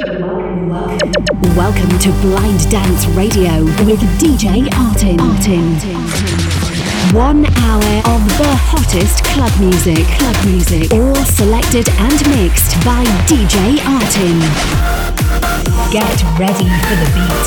[0.00, 5.18] Welcome to Blind Dance Radio with DJ Artin.
[5.18, 5.78] Artin.
[7.14, 10.04] One hour of the hottest club music.
[10.18, 10.92] Club music.
[10.92, 14.42] All selected and mixed by DJ Artin.
[15.92, 17.46] Get ready for the beat.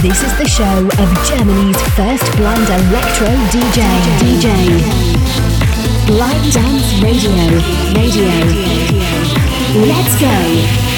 [0.00, 3.84] This is the show of Germany's first blind electro DJ.
[4.16, 4.48] DJ.
[6.06, 7.36] Blind Dance Radio.
[7.92, 8.32] Radio.
[9.86, 10.91] Let's go.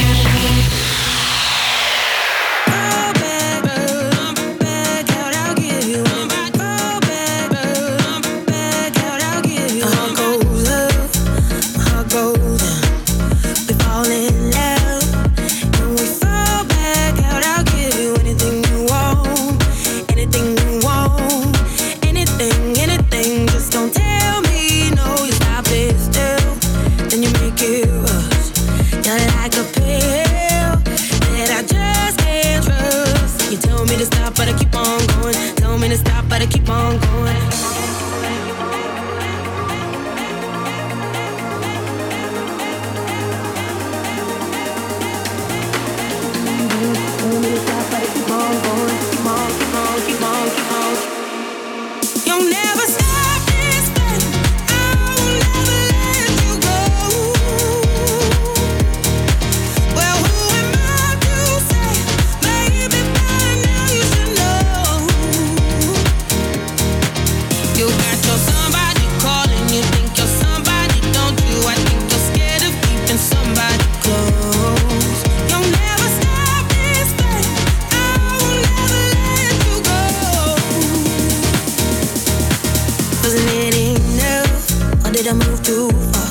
[85.34, 86.30] I moved too far.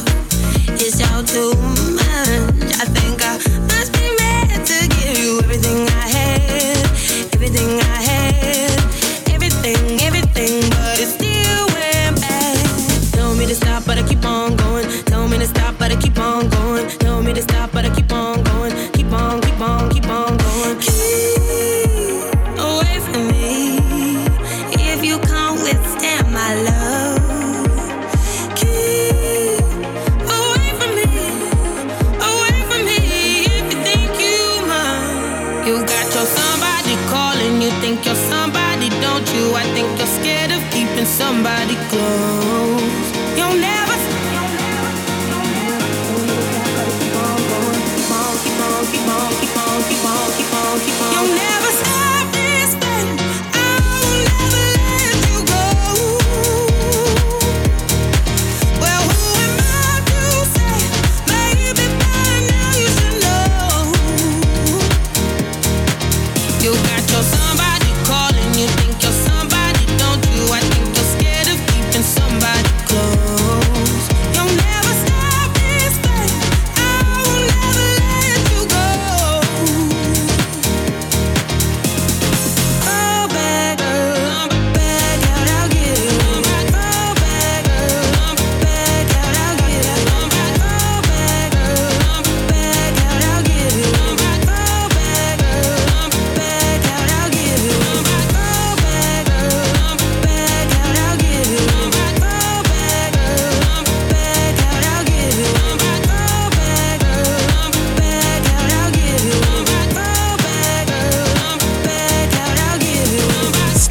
[0.80, 1.54] It's all too
[1.94, 2.80] much.
[2.80, 3.73] I think I.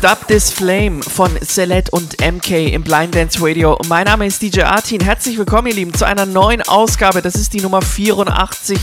[0.05, 3.79] Stop This Flame von Celeste und MK im Blind Dance Radio.
[3.87, 5.01] Mein Name ist DJ Artin.
[5.01, 7.23] Herzlich willkommen, ihr Lieben, zu einer neuen Ausgabe.
[7.23, 8.81] Das ist die Nummer 84.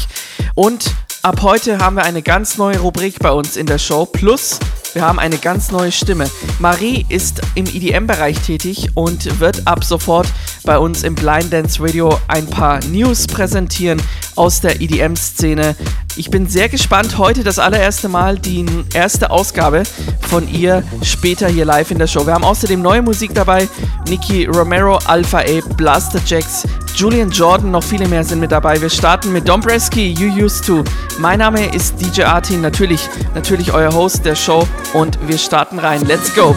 [0.55, 4.05] Und ab heute haben wir eine ganz neue Rubrik bei uns in der Show.
[4.05, 4.59] Plus
[4.93, 6.25] wir haben eine ganz neue Stimme.
[6.59, 10.27] Marie ist im EDM-Bereich tätig und wird ab sofort
[10.63, 14.01] bei uns im Blind Dance Radio ein paar News präsentieren
[14.35, 15.75] aus der EDM-Szene.
[16.15, 17.17] Ich bin sehr gespannt.
[17.17, 19.83] Heute das allererste Mal die erste Ausgabe
[20.27, 22.25] von ihr später hier live in der Show.
[22.25, 23.69] Wir haben außerdem neue Musik dabei.
[24.07, 28.81] Nicky Romero, Alpha A, Blaster Jacks, Julian Jordan, noch viele mehr sind mit dabei.
[28.81, 30.83] Wir starten mit Dombreski, You Used To.
[31.19, 36.01] Mein Name ist DJ Artin, natürlich, natürlich euer Host der Show und wir starten rein.
[36.05, 36.55] Let's go!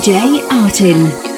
[0.00, 1.29] DJ Artin.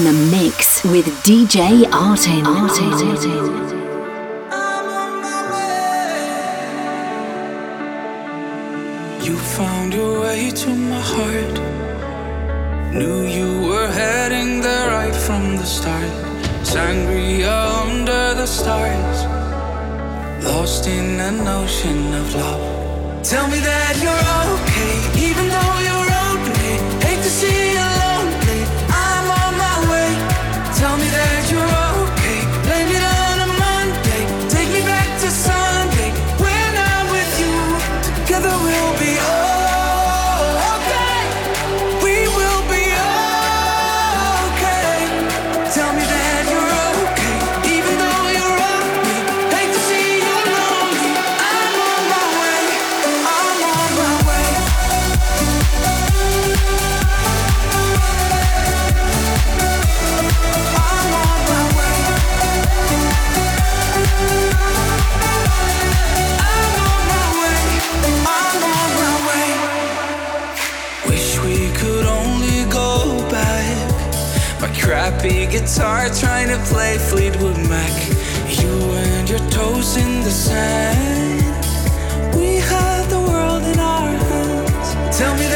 [0.00, 2.44] In the mix with DJ Artin.
[2.44, 2.90] Artin.
[2.90, 3.36] Artin.
[9.22, 11.56] You found your way to my heart.
[12.94, 16.10] Knew you were heading there right from the start.
[16.62, 19.18] Sangria under the stars.
[20.46, 23.22] Lost in an ocean of love.
[23.22, 24.94] Tell me that you're okay,
[25.28, 26.09] even though you're
[75.80, 77.94] guitar trying to play Fleetwood Mac.
[78.60, 81.40] You and your toes in the sand.
[82.36, 85.16] We had the world in our hands.
[85.16, 85.49] Tell me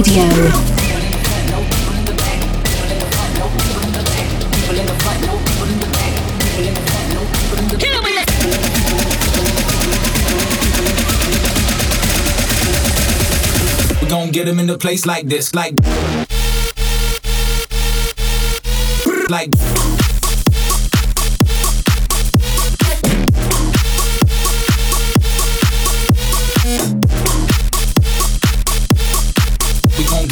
[0.00, 0.24] Radio.
[14.00, 15.54] We gon' get him in the place like this.
[15.54, 15.74] Like.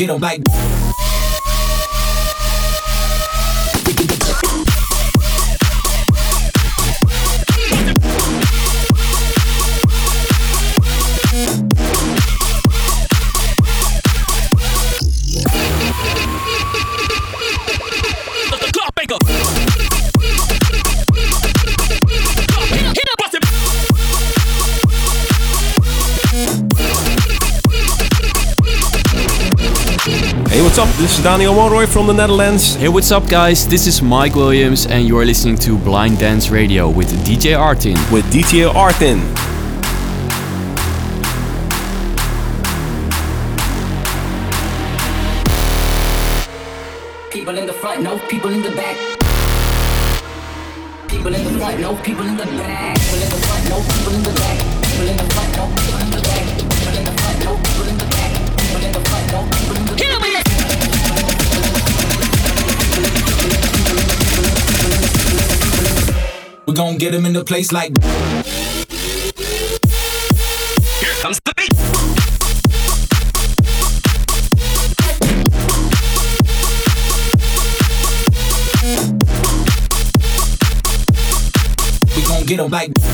[0.08, 0.67] Get like.
[31.18, 32.74] Is Daniel Monroy from the Netherlands.
[32.74, 33.66] Hey, what's up, guys?
[33.66, 37.96] This is Mike Williams, and you are listening to Blind Dance Radio with DJ Artin.
[38.12, 39.20] With DJ Artin.
[47.32, 48.96] People in the front, no people in the back.
[51.08, 52.98] People in the front, no people in the back.
[52.98, 54.58] People in the front, no people in the back.
[54.90, 55.47] People in the front,
[66.78, 67.90] gon' get him in the place like.
[71.00, 71.74] Here comes the beat.
[82.14, 83.07] We gon' get him like.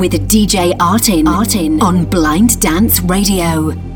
[0.00, 3.89] With DJ Artin, Artin on Blind Dance Radio.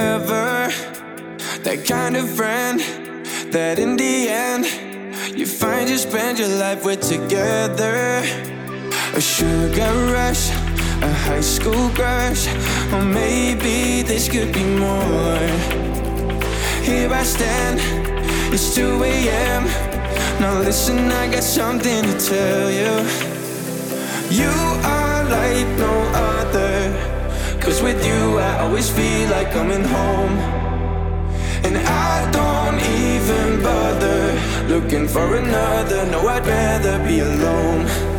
[0.00, 0.72] forever.
[1.62, 2.80] That kind of friend
[3.52, 4.64] that in the end
[5.36, 8.22] you find you spend your life with together.
[9.14, 10.50] A sugar rush,
[11.08, 12.46] a high school crush,
[12.94, 15.48] or maybe this could be more.
[16.88, 17.78] Here I stand,
[18.54, 19.62] it's 2 a.m.
[20.40, 22.92] Now listen, I got something to tell you.
[24.30, 24.54] You
[27.60, 30.38] Cause with you, I always feel like coming home.
[31.62, 36.06] And I don't even bother looking for another.
[36.06, 38.09] No, I'd rather be alone.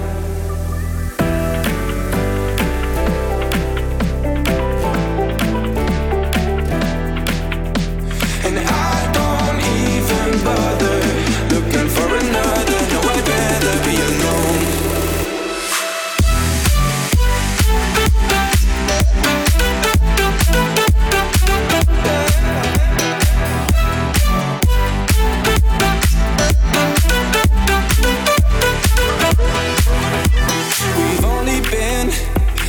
[30.98, 32.12] We've only been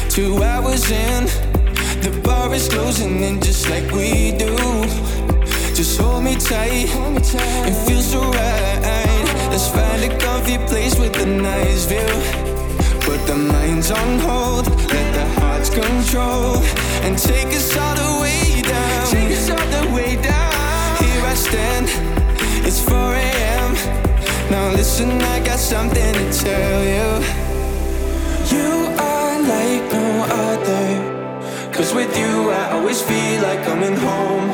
[0.09, 1.25] two hours in.
[2.03, 4.57] The bar is closing in just like we do.
[5.75, 6.89] Just hold me tight,
[7.69, 9.25] it feels so right.
[9.51, 12.13] Let's find a comfy place with a nice view.
[13.01, 16.57] Put the minds on hold, let the hearts control,
[17.05, 19.07] and take us all the way down.
[19.11, 20.97] Take us all the way down.
[21.03, 21.87] Here I stand,
[22.67, 23.75] it's 4 a.m.
[24.51, 27.42] Now listen, I got something to tell you.
[28.55, 28.71] You
[29.09, 30.07] are like no
[30.47, 30.87] other.
[31.73, 34.51] Cause with you, I always feel like coming home.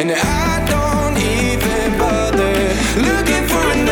[0.00, 2.56] And I don't even bother
[3.08, 3.83] looking for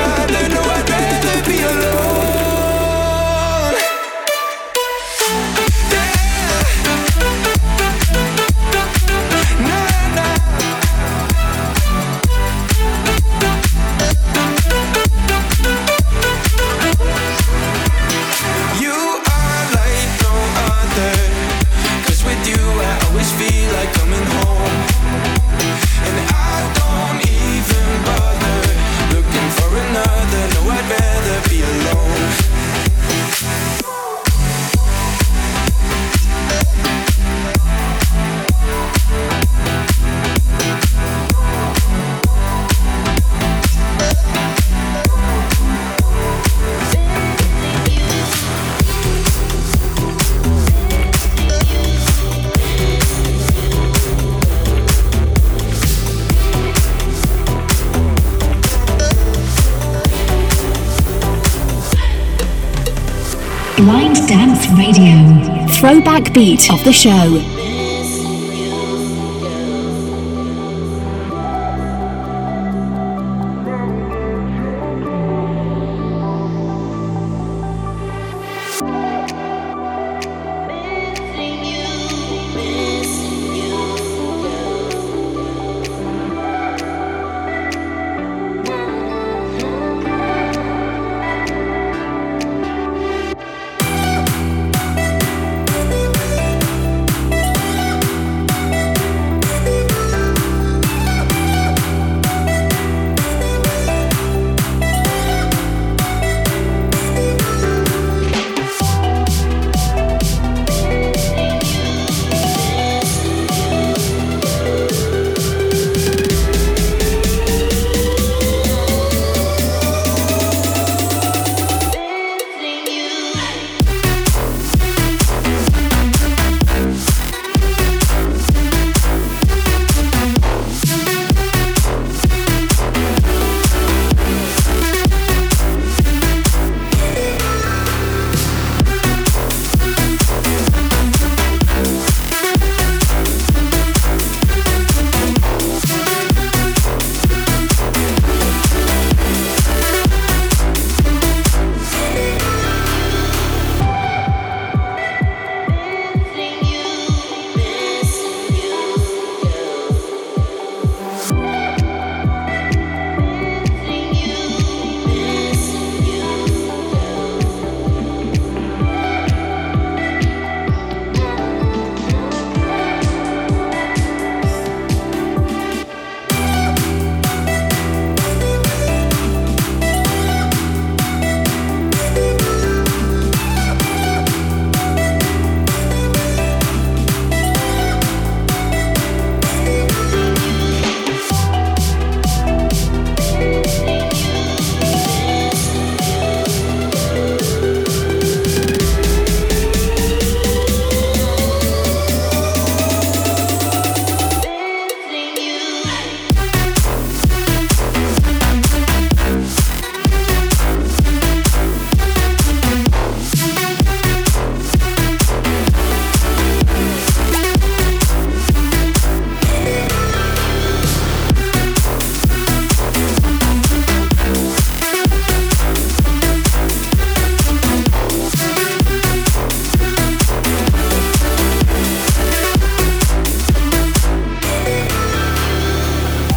[66.13, 66.23] Radio.
[66.23, 67.62] Throwback beat of the show.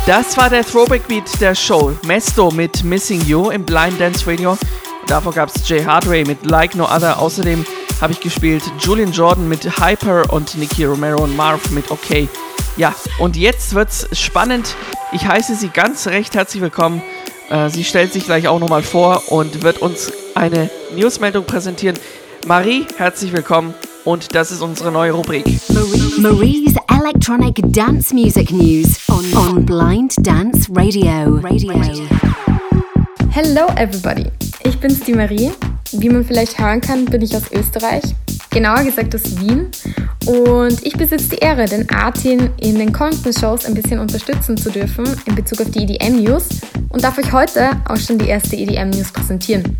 [0.07, 1.91] Das war der Throwback Beat der Show.
[2.05, 4.55] Mesto mit Missing You im Blind Dance Radio.
[5.07, 7.19] Davor gab es Jay Hardway mit Like No Other.
[7.19, 7.65] Außerdem
[7.99, 12.29] habe ich gespielt Julian Jordan mit Hyper und Nicky Romero und Marv mit OK.
[12.77, 14.75] Ja, und jetzt wird's spannend.
[15.11, 17.01] Ich heiße Sie ganz recht herzlich willkommen.
[17.49, 21.97] Äh, sie stellt sich gleich auch nochmal vor und wird uns eine Newsmeldung präsentieren.
[22.45, 25.45] Marie, herzlich willkommen und das ist unsere neue Rubrik.
[26.19, 31.39] Marie's Electronic Dance Music News on, on Blind Dance Radio.
[31.39, 32.07] Radio.
[33.29, 34.25] Hello everybody,
[34.63, 35.51] ich bin's die Marie.
[35.91, 38.03] Wie man vielleicht hören kann, bin ich aus Österreich,
[38.49, 39.67] genauer gesagt aus Wien.
[40.25, 44.71] Und ich besitze die Ehre, den Artin in den kommenden Shows ein bisschen unterstützen zu
[44.71, 46.47] dürfen in Bezug auf die EDM News
[46.89, 49.77] und darf euch heute auch schon die erste EDM News präsentieren.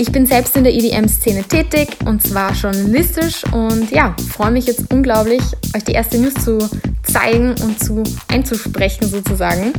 [0.00, 4.90] Ich bin selbst in der EDM-Szene tätig und zwar journalistisch und ja, freue mich jetzt
[4.90, 5.42] unglaublich,
[5.76, 6.58] euch die erste News zu
[7.02, 9.74] zeigen und zu einzusprechen sozusagen.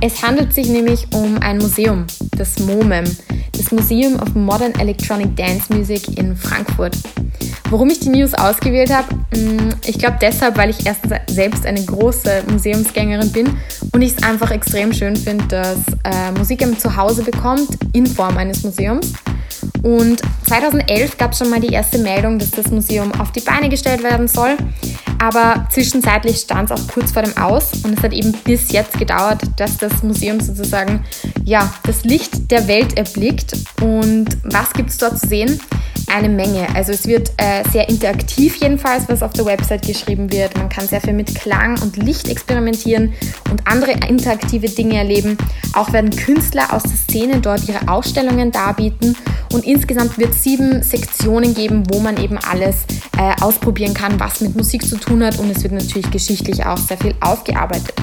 [0.00, 2.06] Es handelt sich nämlich um ein Museum,
[2.38, 3.04] das MOMEM,
[3.52, 6.96] das Museum of Modern Electronic Dance Music in Frankfurt.
[7.68, 9.14] Warum ich die News ausgewählt habe?
[9.36, 13.50] Mm, ich glaube deshalb, weil ich erstens selbst eine große Museumsgängerin bin
[13.92, 18.38] und ich es einfach extrem schön finde, dass äh, Musik im Zuhause bekommt in Form
[18.38, 19.12] eines Museums.
[19.82, 23.68] Und 2011 gab es schon mal die erste Meldung, dass das Museum auf die Beine
[23.68, 24.56] gestellt werden soll.
[25.18, 28.98] Aber zwischenzeitlich stand es auch kurz vor dem Aus und es hat eben bis jetzt
[28.98, 31.04] gedauert, dass das Museum sozusagen
[31.44, 33.56] ja, das Licht der Welt erblickt.
[33.80, 35.60] Und was gibt es dort zu sehen?
[36.10, 36.66] Eine Menge.
[36.74, 40.56] Also es wird äh, sehr interaktiv jedenfalls, was auf der Website geschrieben wird.
[40.56, 43.14] Man kann sehr viel mit Klang und Licht experimentieren
[43.50, 45.36] und andere interaktive Dinge erleben.
[45.74, 49.16] Auch werden Künstler aus der Szene dort ihre Ausstellungen darbieten
[49.52, 52.84] und insgesamt wird es sieben Sektionen geben, wo man eben alles
[53.16, 56.78] äh, ausprobieren kann, was mit Musik zu tun hat und es wird natürlich geschichtlich auch
[56.78, 57.94] sehr viel aufgearbeitet.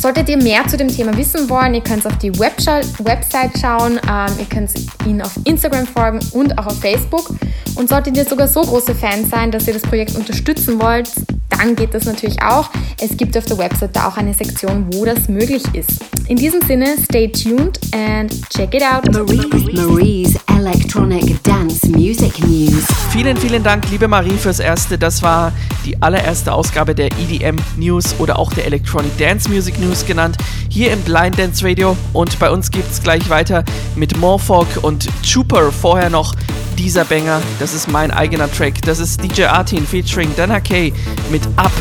[0.00, 4.32] Solltet ihr mehr zu dem Thema wissen wollen, ihr könnt auf die Website schauen, ähm,
[4.38, 4.70] ihr könnt
[5.04, 7.28] ihnen auf Instagram folgen und auch auf Facebook.
[7.74, 11.10] Und solltet ihr sogar so große Fans sein, dass ihr das Projekt unterstützen wollt,
[11.50, 12.70] dann geht das natürlich auch.
[13.00, 16.00] Es gibt auf der Website da auch eine Sektion, wo das möglich ist.
[16.28, 19.10] In diesem Sinne, stay tuned and check it out.
[19.12, 22.84] Marie's, Marie's Electronic Dance Music News.
[23.10, 24.96] Vielen, vielen Dank, liebe Marie, fürs Erste.
[24.96, 25.52] Das war
[25.84, 30.36] die allererste Ausgabe der EDM News oder auch der Electronic Dance Music News genannt,
[30.68, 31.96] hier im Blind Dance Radio.
[32.12, 33.64] Und bei uns geht es gleich weiter
[33.96, 35.72] mit Morphog und Chuper.
[35.72, 36.34] Vorher noch
[36.80, 37.42] dieser Banger.
[37.58, 38.80] Das ist mein eigener Track.
[38.86, 40.94] Das ist DJ Artin featuring Dana Kay
[41.30, 41.72] mit Up.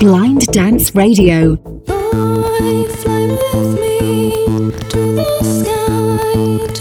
[0.00, 1.56] Blind Dance Radio.
[1.86, 6.71] Boy, fly with me to the sky,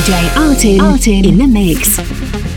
[0.00, 2.49] DJ Artin, Artin in the mix.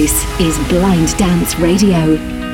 [0.00, 2.49] This is Blind Dance Radio.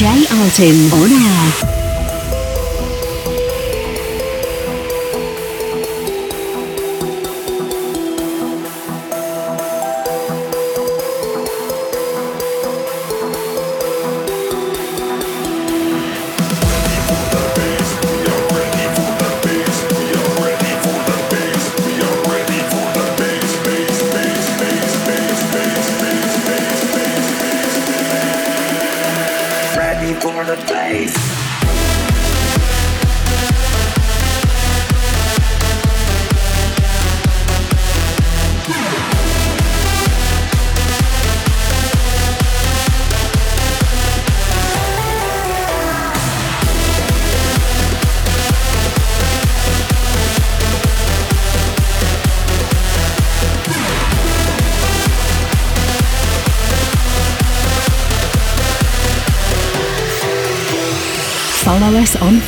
[0.00, 1.69] Jay Alton on air.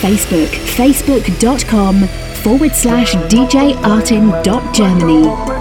[0.03, 2.09] Facebook, facebook.com
[2.42, 5.51] forward slash djartin.germany.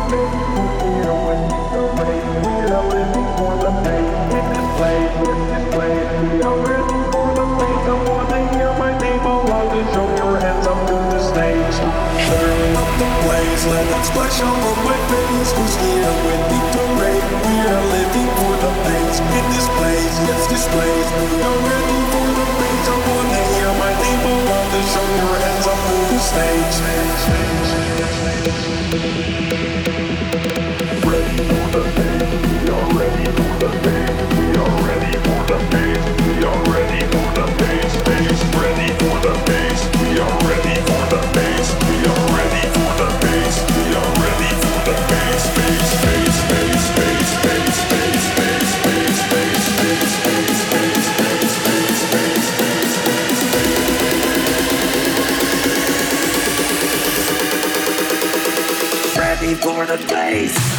[59.82, 60.71] recorded bass.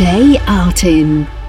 [0.00, 1.39] DJ Artin.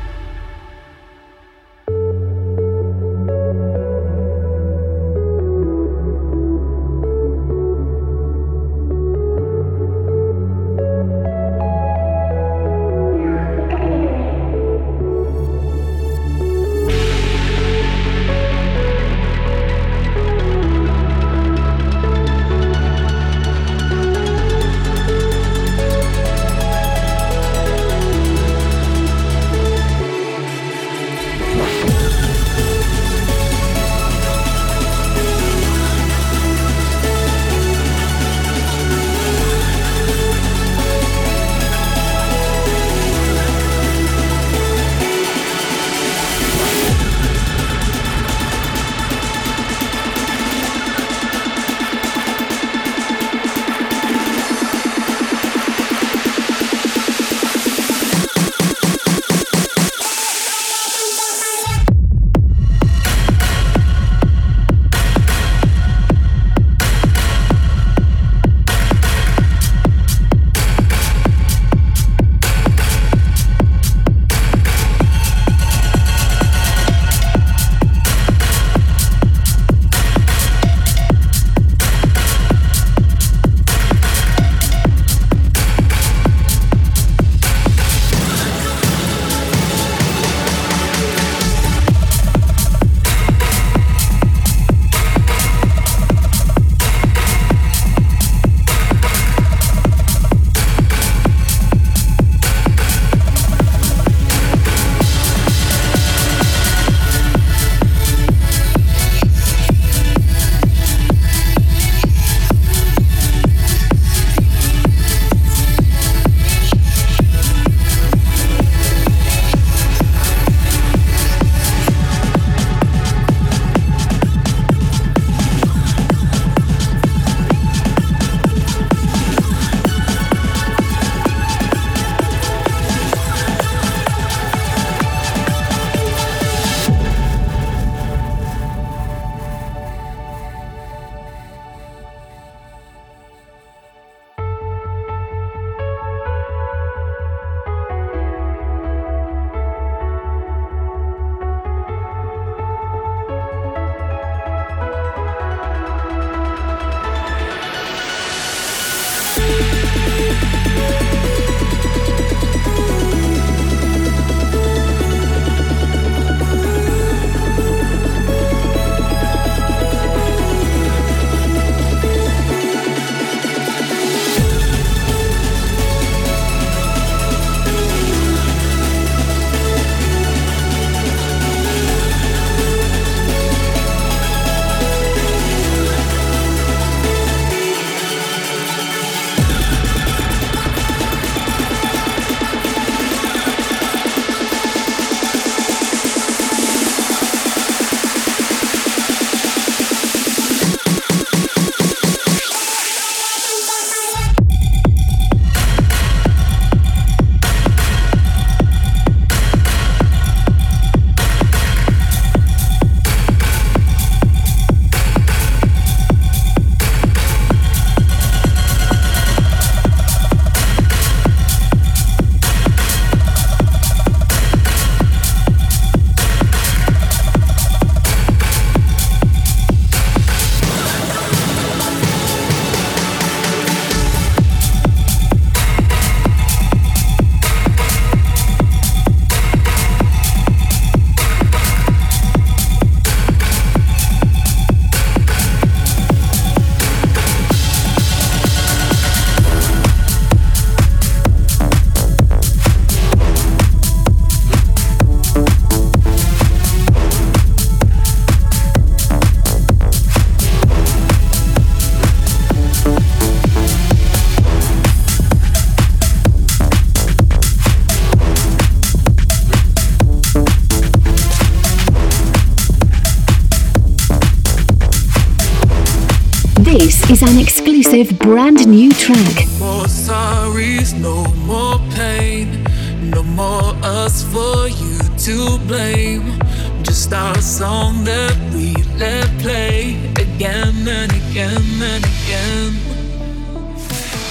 [276.63, 279.47] This is an exclusive brand new track.
[279.57, 282.63] more sorries, no more pain,
[283.09, 286.37] no more us for you to blame.
[286.83, 292.73] Just our song that we let play again and again and again.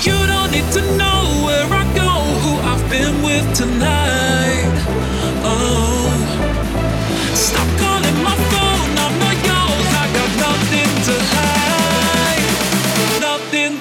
[0.03, 2.11] You don't need to know where I go,
[2.43, 4.40] who I've been with tonight.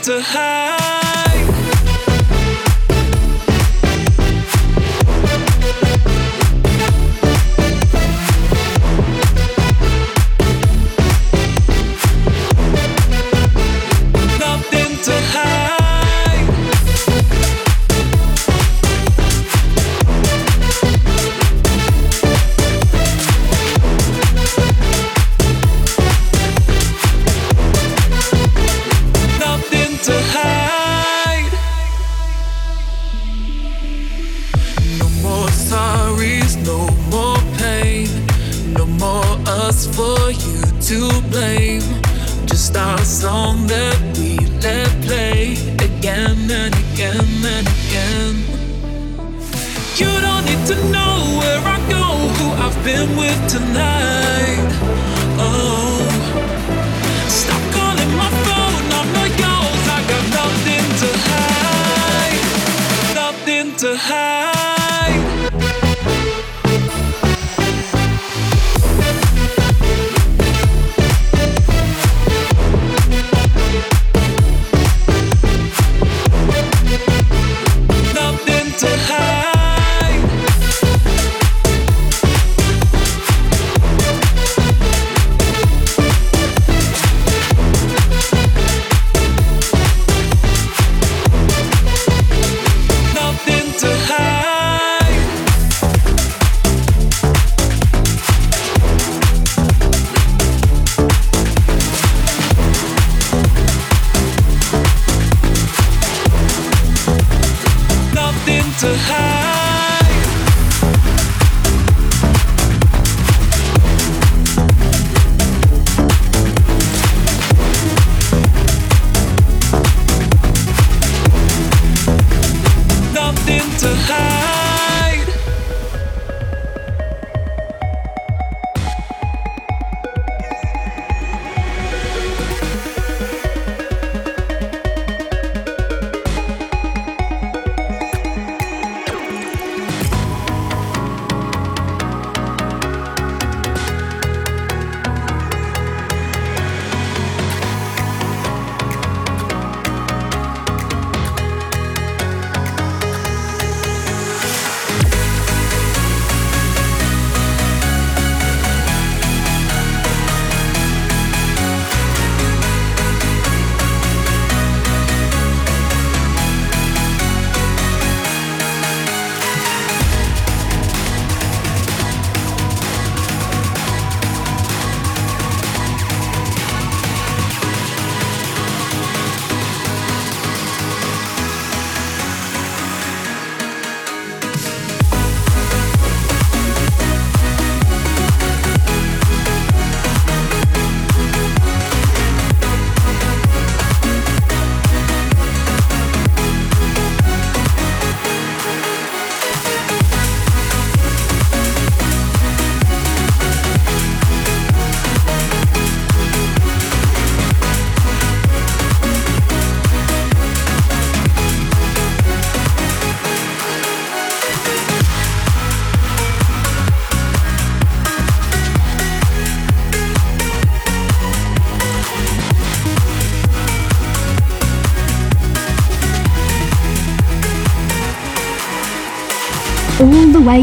[0.10, 0.79] To hide.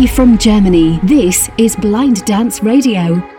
[0.07, 3.36] From Germany, this is Blind Dance Radio.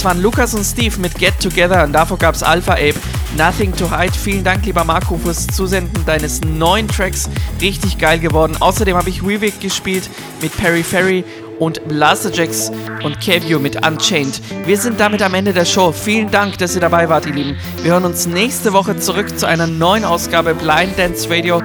[0.00, 2.94] Das waren Lukas und Steve mit Get Together und davor gab es Alpha Ape,
[3.36, 4.14] Nothing to Hide.
[4.14, 7.28] Vielen Dank, lieber Marco, fürs Zusenden deines neuen Tracks.
[7.60, 8.56] Richtig geil geworden.
[8.60, 10.08] Außerdem habe ich Weewick gespielt
[10.40, 11.22] mit Perry Ferry
[11.58, 12.72] und Blasterjax
[13.04, 14.40] und Kevio mit Unchained.
[14.64, 15.92] Wir sind damit am Ende der Show.
[15.92, 17.58] Vielen Dank, dass ihr dabei wart, ihr Lieben.
[17.82, 21.60] Wir hören uns nächste Woche zurück zu einer neuen Ausgabe Blind Dance Radio.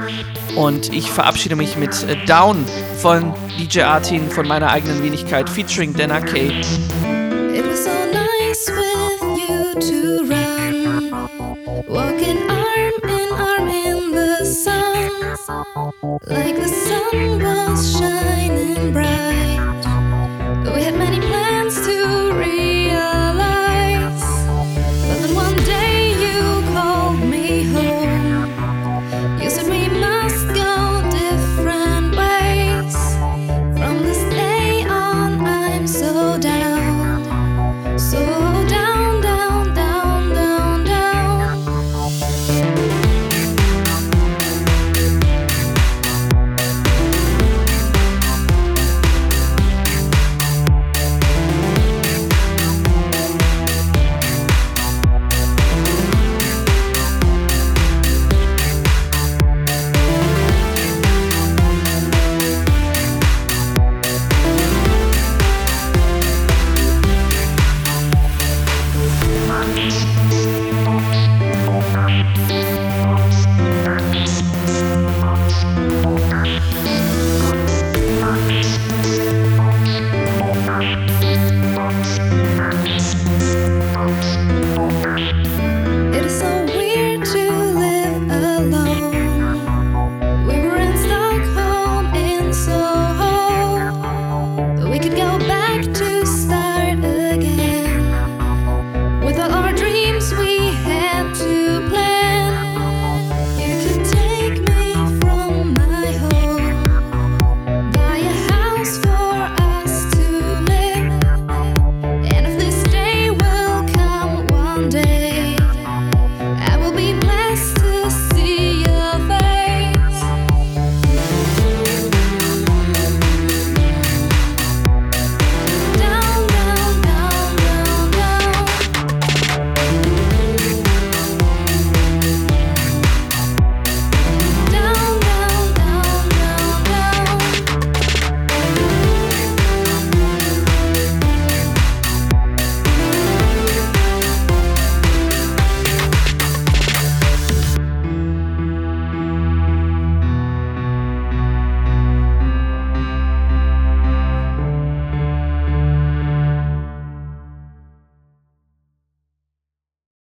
[0.57, 2.65] Und ich verabschiede mich mit Down
[3.01, 6.51] von DJ Artin von meiner eigenen Wenigkeit featuring Dana K.
[11.87, 15.11] walking arm in arm in the sun,
[16.27, 19.59] like the sun was shining bright.
[20.73, 21.44] We had many plans